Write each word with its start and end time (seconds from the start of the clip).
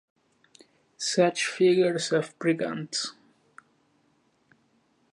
Such 0.97 1.45
figures 1.45 2.11
of 2.11 2.33
brigands! 2.39 3.13